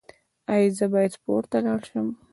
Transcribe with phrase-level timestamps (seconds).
[0.53, 2.07] ایا زه باید پورته لاړ شم؟